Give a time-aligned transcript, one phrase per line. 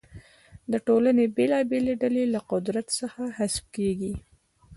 [0.71, 4.13] د ټولنې بېلابېلې ډلې له قدرت څخه حذف کیږي.